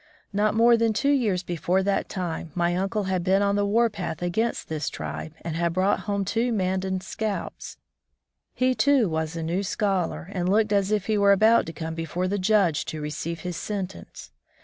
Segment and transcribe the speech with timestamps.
[0.33, 3.87] Not more than two years before that time my uncle had been on the war
[3.87, 7.77] path against this tribe and had brought home two Mandan scalps.
[8.55, 11.93] He, too, was a new scholar, and looked as if he were about to come
[11.93, 14.31] before the judge to receive his sentence.